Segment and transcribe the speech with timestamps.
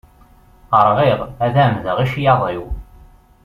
[0.87, 2.65] Rɣiɣ, ad ɛemmdeɣ i ccyaḍ-iw.